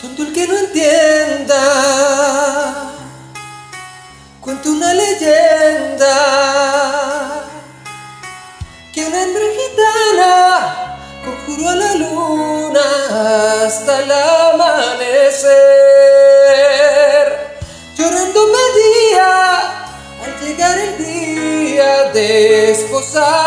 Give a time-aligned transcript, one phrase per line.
[0.00, 1.58] Tonto el que no entienda,
[4.42, 6.14] cuento una leyenda
[8.92, 15.56] que una hembra gitana conjuró a la luna hasta el amanecer.
[17.96, 19.32] Llorando me María
[20.24, 23.45] al llegar el día de esposar.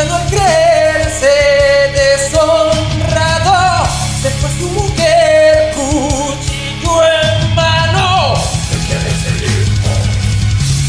[0.00, 1.28] para no creerse
[1.92, 3.84] deshonrado,
[4.22, 8.34] después fue su mujer cuchillo en mano.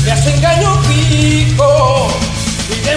[0.05, 2.07] Le hace engaño fijo
[2.69, 2.95] y de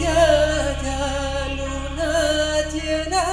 [0.00, 3.24] haya luna llena,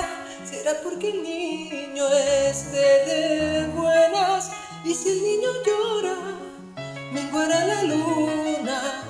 [0.50, 4.52] será porque el niño es de, buenas.
[4.84, 6.16] Y si el niño llora,
[7.14, 9.04] menguará la luna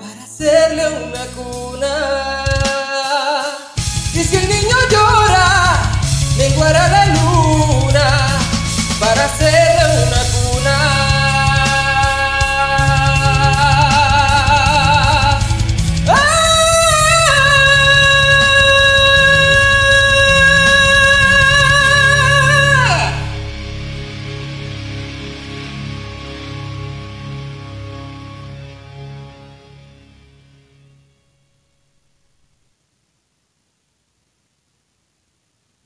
[0.00, 2.44] para hacerle una cuna.
[4.12, 5.82] Y si el niño llora,
[6.38, 6.95] menguará la